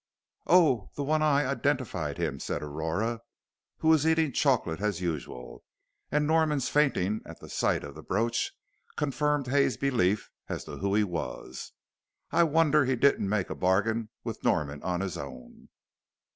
"Oh, 0.47 0.89
the 0.95 1.03
one 1.03 1.21
eye 1.21 1.45
identified 1.45 2.17
him," 2.17 2.39
said 2.39 2.63
Aurora, 2.63 3.21
who 3.81 3.89
was 3.89 4.07
eating 4.07 4.31
chocolate 4.31 4.81
as 4.81 4.99
usual, 4.99 5.63
"and 6.11 6.25
Norman's 6.25 6.69
fainting 6.69 7.21
at 7.23 7.39
the 7.39 7.47
sight 7.47 7.83
of 7.83 7.93
the 7.93 8.01
brooch 8.01 8.51
confirmed 8.95 9.45
Hay's 9.45 9.77
belief 9.77 10.31
as 10.49 10.63
to 10.63 10.77
who 10.77 10.95
he 10.95 11.03
was. 11.03 11.73
I 12.31 12.45
wonder 12.45 12.83
he 12.85 12.95
didn't 12.95 13.29
make 13.29 13.51
a 13.51 13.55
bargain 13.55 14.09
with 14.23 14.43
Norman 14.43 14.81
on 14.81 15.01
his 15.01 15.19
own." 15.19 15.69